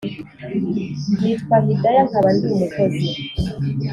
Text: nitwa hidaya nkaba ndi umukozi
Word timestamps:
nitwa 1.19 1.55
hidaya 1.65 2.01
nkaba 2.07 2.29
ndi 2.35 2.45
umukozi 2.55 3.07